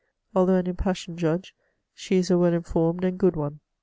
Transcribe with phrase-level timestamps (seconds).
[0.33, 1.53] Although an impassioned judge,
[1.93, 3.59] she is a well informed and good one.